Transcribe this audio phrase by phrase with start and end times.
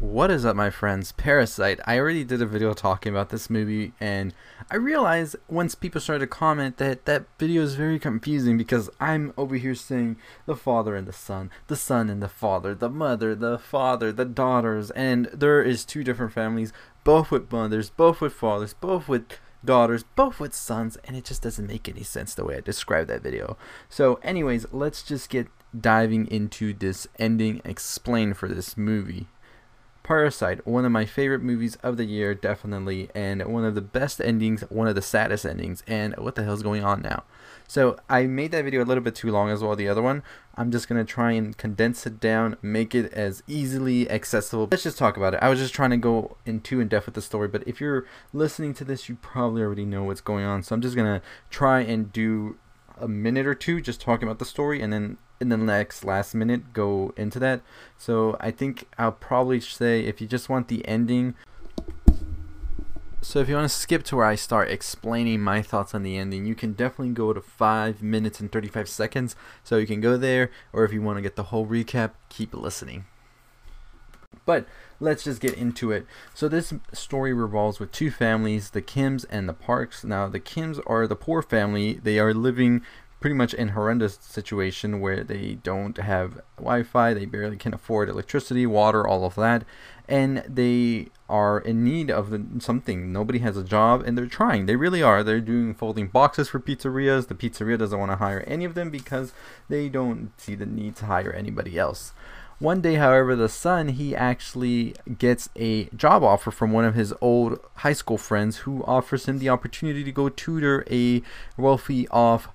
[0.00, 1.12] What is up, my friends?
[1.12, 1.78] Parasite.
[1.84, 4.34] I already did a video talking about this movie, and
[4.68, 9.32] I realized once people started to comment that that video is very confusing because I'm
[9.36, 13.36] over here saying the father and the son, the son and the father, the mother,
[13.36, 16.72] the father, the daughters, and there is two different families,
[17.04, 21.42] both with mothers, both with fathers, both with daughters, both with sons, and it just
[21.42, 23.56] doesn't make any sense the way I described that video.
[23.88, 25.46] So, anyways, let's just get
[25.78, 29.28] diving into this ending explain for this movie.
[30.04, 34.20] Parasite, one of my favorite movies of the year, definitely, and one of the best
[34.20, 37.24] endings, one of the saddest endings, and what the hell's going on now?
[37.66, 40.22] So, I made that video a little bit too long as well, the other one.
[40.56, 44.68] I'm just going to try and condense it down, make it as easily accessible.
[44.70, 45.40] Let's just talk about it.
[45.42, 47.80] I was just trying to go in too in depth with the story, but if
[47.80, 50.62] you're listening to this, you probably already know what's going on.
[50.62, 52.58] So, I'm just going to try and do
[53.00, 56.34] a minute or two just talking about the story and then in the next last
[56.34, 57.60] minute go into that.
[57.98, 61.34] So I think I'll probably say if you just want the ending.
[63.20, 66.18] So if you want to skip to where I start explaining my thoughts on the
[66.18, 69.34] ending, you can definitely go to 5 minutes and 35 seconds.
[69.62, 72.52] So you can go there, or if you want to get the whole recap, keep
[72.52, 73.06] listening.
[74.44, 74.66] But
[75.00, 76.06] let's just get into it.
[76.34, 80.04] So this story revolves with two families, the Kims and the Parks.
[80.04, 81.94] Now the Kims are the poor family.
[81.94, 82.82] They are living
[83.24, 88.66] pretty much in horrendous situation where they don't have Wi-Fi, they barely can afford electricity,
[88.66, 89.64] water, all of that,
[90.06, 93.14] and they are in need of something.
[93.14, 94.66] Nobody has a job, and they're trying.
[94.66, 95.22] They really are.
[95.22, 97.28] They're doing folding boxes for pizzerias.
[97.28, 99.32] The pizzeria doesn't want to hire any of them because
[99.70, 102.12] they don't see the need to hire anybody else.
[102.58, 107.14] One day, however, the son he actually gets a job offer from one of his
[107.22, 111.22] old high school friends who offers him the opportunity to go tutor a
[111.56, 112.48] wealthy off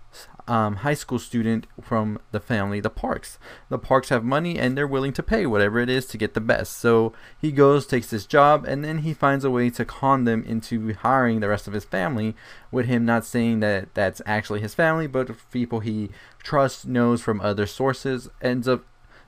[0.50, 3.38] um, high school student from the family, the Parks.
[3.70, 6.42] The Parks have money and they're willing to pay whatever it is to get the
[6.42, 6.78] best.
[6.78, 10.44] So he goes, takes this job, and then he finds a way to con them
[10.44, 12.36] into hiring the rest of his family,
[12.72, 16.10] with him not saying that that's actually his family, but people he
[16.42, 18.84] trusts, knows from other sources, ends up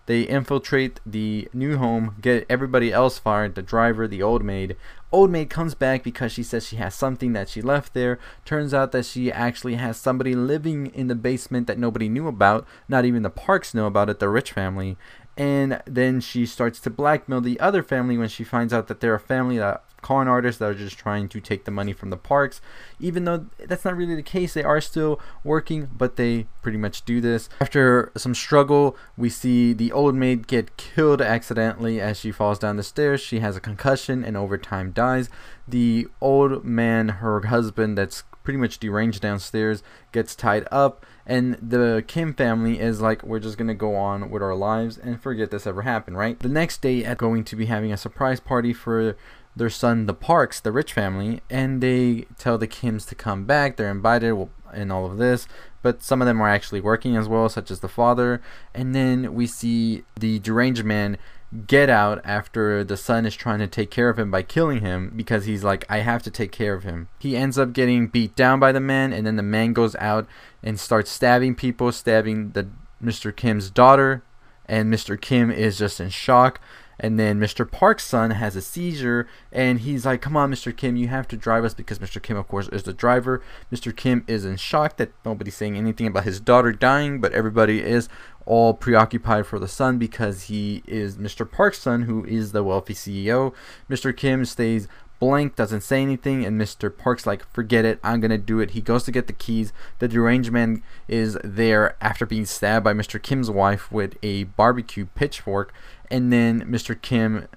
[0.06, 4.76] they infiltrate the new home, get everybody else fired, the driver, the old maid.
[5.12, 8.18] Old maid comes back because she says she has something that she left there.
[8.46, 12.66] Turns out that she actually has somebody living in the basement that nobody knew about.
[12.88, 14.98] Not even the Parks know about it, the rich family.
[15.38, 19.16] And then she starts to blackmail the other family when she finds out that they're
[19.16, 22.18] a family that con artists that are just trying to take the money from the
[22.18, 22.62] parks.
[23.00, 27.06] Even though that's not really the case, they are still working, but they pretty much
[27.06, 27.50] do this.
[27.60, 32.78] After some struggle, we see the old maid get killed accidentally as she falls down
[32.78, 33.22] the stairs.
[33.22, 35.30] She has a concussion and over time dies.
[35.68, 42.04] The old man, her husband, that's pretty much deranged downstairs, gets tied up, and the
[42.08, 45.68] Kim family is like, we're just gonna go on with our lives and forget this
[45.68, 46.40] ever happened, right?
[46.40, 49.16] The next day, at going to be having a surprise party for
[49.56, 53.76] their son, the Parks, the rich family, and they tell the Kims to come back.
[53.76, 55.48] They're invited and all of this,
[55.82, 58.42] but some of them are actually working as well, such as the father.
[58.74, 61.18] And then we see the deranged man
[61.68, 65.12] get out after the son is trying to take care of him by killing him
[65.16, 67.10] because he's like, I have to take care of him.
[67.20, 70.28] He ends up getting beat down by the man, and then the man goes out
[70.64, 72.70] and starts stabbing people, stabbing the
[73.04, 73.36] Mr.
[73.36, 74.24] Kim's daughter,
[74.66, 75.20] and Mr.
[75.20, 76.62] Kim is just in shock.
[77.04, 77.70] And then Mr.
[77.70, 80.76] Park's son has a seizure, and he's like, Come on, Mr.
[80.76, 82.22] Kim, you have to drive us because Mr.
[82.22, 83.42] Kim, of course, is the driver.
[83.74, 83.94] Mr.
[83.94, 88.08] Kim is in shock that nobody's saying anything about his daughter dying, but everybody is
[88.46, 91.50] all preoccupied for the son because he is Mr.
[91.50, 93.54] Park's son, who is the wealthy CEO.
[93.90, 94.16] Mr.
[94.16, 94.88] Kim stays
[95.22, 96.96] blank, doesn't say anything, and Mr.
[96.96, 98.72] Park's like, forget it, I'm gonna do it.
[98.72, 99.72] He goes to get the keys.
[100.00, 103.22] The deranged man is there after being stabbed by Mr.
[103.22, 105.74] Kim's wife with a barbecue pitchfork,
[106.12, 107.02] and then Mr.
[107.02, 107.48] Kim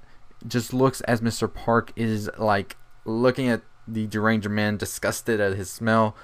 [0.46, 1.52] just looks as Mr.
[1.52, 6.16] Park is like looking at the deranged man, disgusted at his smell,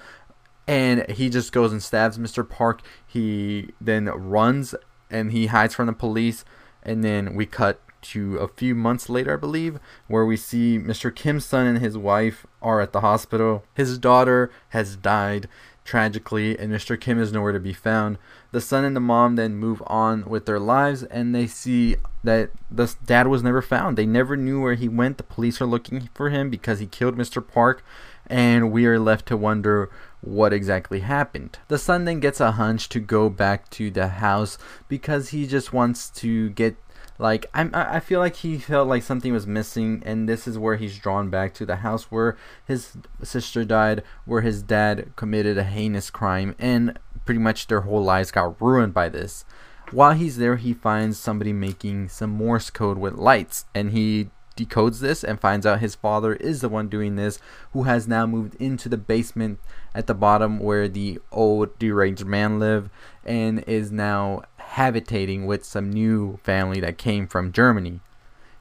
[0.67, 2.49] and he just goes and stabs Mr.
[2.49, 2.81] Park.
[3.07, 4.75] He then runs
[5.11, 6.45] and he hides from the police,
[6.83, 11.15] and then we cut to a few months later, I believe, where we see Mr.
[11.15, 13.65] Kim's son and his wife are at the hospital.
[13.75, 15.49] His daughter has died
[15.91, 16.99] tragically, and Mr.
[16.99, 18.17] Kim is nowhere to be found.
[18.53, 22.51] The son and the mom then move on with their lives, and they see that
[22.71, 23.99] the dad was never found.
[23.99, 25.17] They never knew where he went.
[25.17, 27.45] The police are looking for him because he killed Mr.
[27.45, 27.83] Park,
[28.29, 29.91] and we are left to wonder
[30.21, 31.59] what exactly happened.
[31.67, 35.73] The son then gets a hunch to go back to the house because he just
[35.73, 36.77] wants to get
[37.21, 40.77] like I'm, I feel like he felt like something was missing, and this is where
[40.77, 42.37] he's drawn back to the house where
[42.67, 48.03] his sister died, where his dad committed a heinous crime, and pretty much their whole
[48.03, 49.45] lives got ruined by this.
[49.93, 55.01] while he's there, he finds somebody making some Morse code with lights, and he decodes
[55.01, 57.39] this and finds out his father is the one doing this,
[57.73, 59.59] who has now moved into the basement
[59.95, 62.91] at the bottom where the old deranged man lived,
[63.25, 64.43] and is now
[64.75, 68.01] habitating with some new family that came from Germany.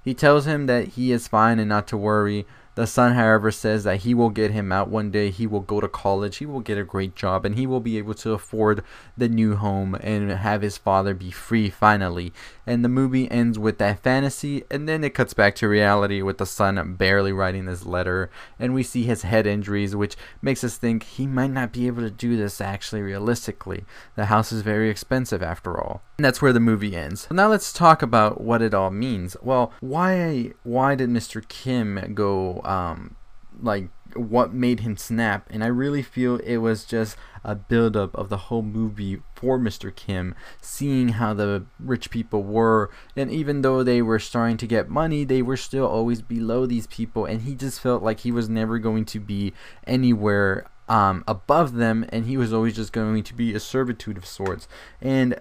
[0.04, 2.48] He tells him that he is fine and not to worry,
[2.80, 5.32] the son, however, says that he will get him out one day.
[5.32, 6.38] He will go to college.
[6.38, 8.86] He will get a great job and he will be able to afford
[9.18, 12.32] the new home and have his father be free finally.
[12.66, 16.38] And the movie ends with that fantasy and then it cuts back to reality with
[16.38, 18.30] the son barely writing this letter.
[18.58, 22.04] And we see his head injuries, which makes us think he might not be able
[22.04, 23.84] to do this actually realistically.
[24.16, 26.02] The house is very expensive after all.
[26.20, 27.30] And that's where the movie ends.
[27.32, 29.38] Now let's talk about what it all means.
[29.42, 31.48] Well, why why did Mr.
[31.48, 33.16] Kim go um,
[33.62, 38.28] like what made him snap and i really feel it was just a buildup of
[38.30, 43.84] the whole movie for mr kim seeing how the rich people were and even though
[43.84, 47.54] they were starting to get money they were still always below these people and he
[47.54, 49.54] just felt like he was never going to be
[49.86, 54.26] anywhere um, above them and he was always just going to be a servitude of
[54.26, 54.68] sorts
[55.00, 55.40] and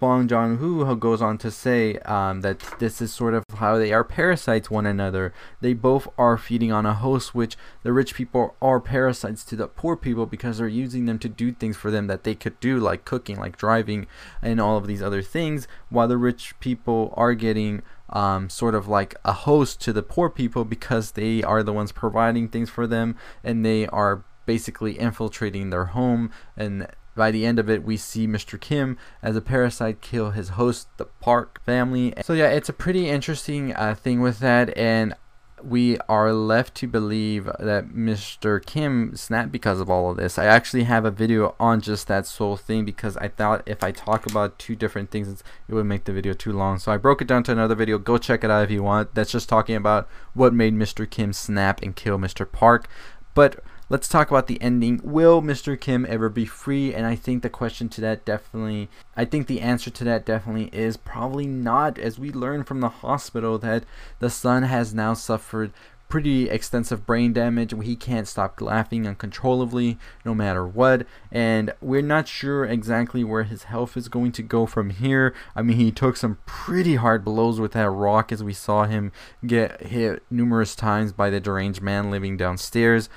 [0.00, 3.92] Bong Joon Ho goes on to say um, that this is sort of how they
[3.92, 5.32] are parasites one another.
[5.60, 9.66] They both are feeding on a host, which the rich people are parasites to the
[9.66, 12.78] poor people because they're using them to do things for them that they could do,
[12.78, 14.06] like cooking, like driving,
[14.40, 18.86] and all of these other things, while the rich people are getting um, sort of
[18.86, 22.86] like a host to the poor people because they are the ones providing things for
[22.86, 26.86] them and they are basically infiltrating their home and
[27.18, 28.58] by the end of it, we see Mr.
[28.58, 32.14] Kim as a parasite kill his host, the Park family.
[32.22, 35.14] So yeah, it's a pretty interesting uh, thing with that, and
[35.62, 38.64] we are left to believe that Mr.
[38.64, 40.38] Kim snapped because of all of this.
[40.38, 43.90] I actually have a video on just that sole thing because I thought if I
[43.90, 46.78] talk about two different things, it would make the video too long.
[46.78, 47.98] So I broke it down to another video.
[47.98, 49.14] Go check it out if you want.
[49.16, 51.08] That's just talking about what made Mr.
[51.08, 52.50] Kim snap and kill Mr.
[52.50, 52.88] Park.
[53.34, 55.00] But let's talk about the ending.
[55.02, 55.78] Will Mr.
[55.78, 56.94] Kim ever be free?
[56.94, 60.70] And I think the question to that definitely, I think the answer to that definitely
[60.72, 63.84] is probably not, as we learn from the hospital that
[64.18, 65.72] the son has now suffered
[66.08, 67.74] pretty extensive brain damage.
[67.82, 71.06] He can't stop laughing uncontrollably no matter what.
[71.30, 75.34] And we're not sure exactly where his health is going to go from here.
[75.54, 79.12] I mean, he took some pretty hard blows with that rock as we saw him
[79.46, 83.10] get hit numerous times by the deranged man living downstairs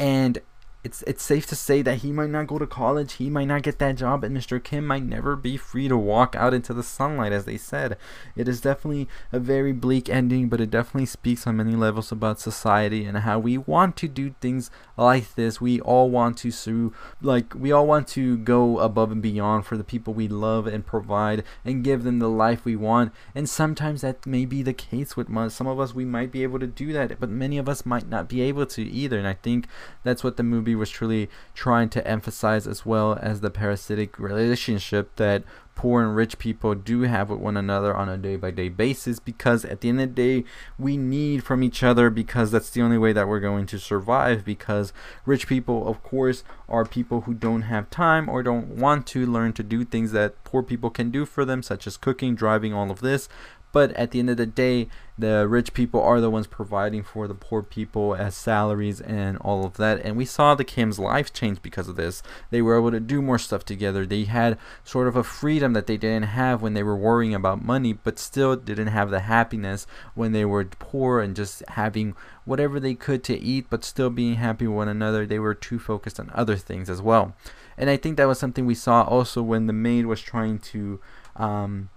[0.00, 0.40] and
[0.82, 3.62] it's it's safe to say that he might not go to college, he might not
[3.62, 4.62] get that job, and Mr.
[4.62, 7.98] Kim might never be free to walk out into the sunlight, as they said.
[8.34, 12.40] It is definitely a very bleak ending, but it definitely speaks on many levels about
[12.40, 14.70] society and how we want to do things
[15.00, 15.60] like this.
[15.60, 16.92] We all want to sue,
[17.22, 20.84] like we all want to go above and beyond for the people we love and
[20.84, 23.12] provide and give them the life we want.
[23.34, 25.94] And sometimes that may be the case with some of us.
[25.94, 28.66] We might be able to do that, but many of us might not be able
[28.66, 29.18] to either.
[29.18, 29.66] And I think
[30.04, 35.16] that's what the movie was truly trying to emphasize as well as the parasitic relationship
[35.16, 35.44] that
[35.80, 39.18] poor and rich people do have with one another on a day by day basis
[39.18, 40.44] because at the end of the day
[40.78, 44.44] we need from each other because that's the only way that we're going to survive
[44.44, 44.92] because
[45.24, 49.54] rich people of course are people who don't have time or don't want to learn
[49.54, 52.90] to do things that poor people can do for them such as cooking driving all
[52.90, 53.26] of this
[53.72, 54.88] but at the end of the day,
[55.20, 59.66] the rich people are the ones providing for the poor people as salaries and all
[59.66, 60.00] of that.
[60.02, 62.22] And we saw the Kim's life change because of this.
[62.50, 64.06] They were able to do more stuff together.
[64.06, 67.62] They had sort of a freedom that they didn't have when they were worrying about
[67.62, 72.80] money, but still didn't have the happiness when they were poor and just having whatever
[72.80, 75.26] they could to eat, but still being happy with one another.
[75.26, 77.36] They were too focused on other things as well.
[77.76, 81.00] And I think that was something we saw also when the maid was trying to.
[81.36, 81.90] Um,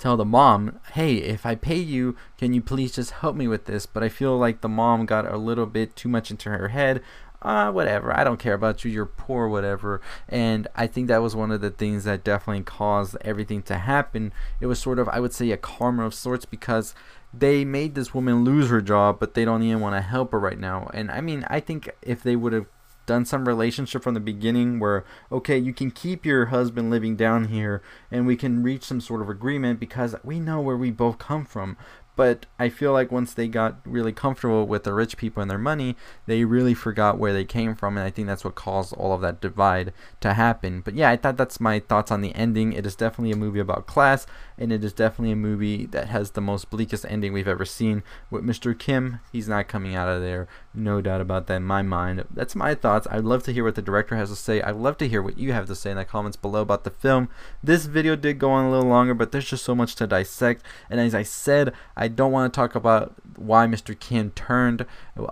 [0.00, 3.66] tell the mom, hey, if I pay you, can you please just help me with
[3.66, 3.86] this?
[3.86, 7.02] But I feel like the mom got a little bit too much into her head.
[7.42, 10.02] Uh, whatever, I don't care about you, you're poor, whatever.
[10.28, 14.32] And I think that was one of the things that definitely caused everything to happen.
[14.60, 16.94] It was sort of, I would say, a karma of sorts because
[17.32, 20.38] they made this woman lose her job, but they don't even want to help her
[20.38, 20.90] right now.
[20.92, 22.66] And I mean, I think if they would have
[23.10, 27.46] done some relationship from the beginning where okay you can keep your husband living down
[27.46, 31.18] here and we can reach some sort of agreement because we know where we both
[31.18, 31.76] come from
[32.20, 35.56] But I feel like once they got really comfortable with the rich people and their
[35.56, 35.96] money,
[36.26, 39.22] they really forgot where they came from, and I think that's what caused all of
[39.22, 40.82] that divide to happen.
[40.82, 42.74] But yeah, I thought that's my thoughts on the ending.
[42.74, 44.26] It is definitely a movie about class,
[44.58, 48.02] and it is definitely a movie that has the most bleakest ending we've ever seen.
[48.30, 48.78] With Mr.
[48.78, 52.26] Kim, he's not coming out of there, no doubt about that in my mind.
[52.30, 53.06] That's my thoughts.
[53.10, 54.60] I'd love to hear what the director has to say.
[54.60, 56.90] I'd love to hear what you have to say in the comments below about the
[56.90, 57.30] film.
[57.62, 60.62] This video did go on a little longer, but there's just so much to dissect.
[60.90, 63.98] And as I said, I don't want to talk about why Mr.
[63.98, 64.84] Kim turned,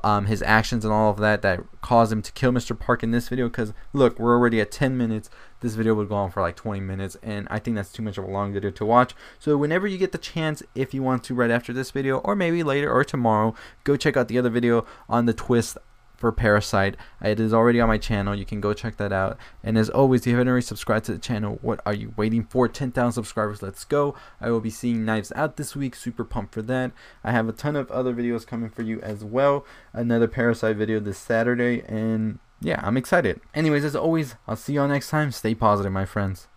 [0.03, 2.79] um, his actions and all of that that caused him to kill Mr.
[2.79, 3.49] Park in this video.
[3.49, 5.29] Because look, we're already at 10 minutes.
[5.61, 8.17] This video would go on for like 20 minutes, and I think that's too much
[8.17, 9.15] of a long video to watch.
[9.39, 12.37] So whenever you get the chance, if you want to, right after this video, or
[12.37, 15.77] maybe later or tomorrow, go check out the other video on the twist
[16.19, 16.97] for Parasite.
[17.23, 18.35] It is already on my channel.
[18.35, 19.39] You can go check that out.
[19.63, 22.45] And as always, if you haven't already subscribed to the channel, what are you waiting
[22.45, 22.69] for?
[22.69, 23.63] 10,000 subscribers.
[23.63, 24.15] Let's go.
[24.41, 25.95] I will be seeing Knives Out this week.
[25.95, 26.93] Super pumped for that.
[27.23, 29.65] I have a ton of other videos coming for you as well.
[29.93, 31.83] Another Parasite video this Saturday.
[31.87, 33.41] And yeah, I'm excited.
[33.55, 35.31] Anyways, as always, I'll see y'all next time.
[35.31, 36.49] Stay positive, my friends.